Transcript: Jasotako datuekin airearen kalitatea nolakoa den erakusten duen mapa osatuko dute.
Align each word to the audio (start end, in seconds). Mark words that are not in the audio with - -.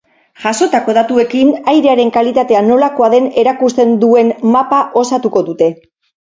Jasotako 0.43 0.93
datuekin 0.97 1.51
airearen 1.73 2.11
kalitatea 2.15 2.63
nolakoa 2.69 3.11
den 3.15 3.29
erakusten 3.43 3.95
duen 4.05 4.33
mapa 4.57 4.81
osatuko 5.05 5.47
dute. 5.53 5.71